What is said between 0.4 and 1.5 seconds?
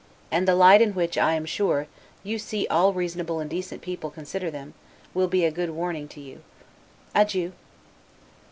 the light in which, I am